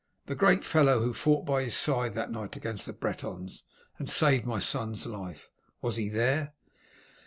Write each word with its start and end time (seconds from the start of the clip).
"The 0.25 0.33
great 0.33 0.63
fellow 0.63 0.99
who 1.01 1.13
fought 1.13 1.45
by 1.45 1.61
his 1.61 1.77
side 1.77 2.13
that 2.15 2.31
night 2.31 2.55
against 2.55 2.87
the 2.87 2.93
Bretons, 2.93 3.61
and 3.99 4.09
saved 4.09 4.47
my 4.47 4.57
son's 4.57 5.05
life. 5.05 5.47
Was 5.79 5.97
he 5.97 6.09
there?" 6.09 6.55